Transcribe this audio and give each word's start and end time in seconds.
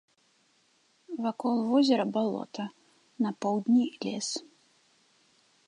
Вакол 1.25 1.57
возера 1.69 2.05
балота, 2.15 2.65
на 3.27 3.31
поўдні 3.45 3.85
лес. 4.07 4.27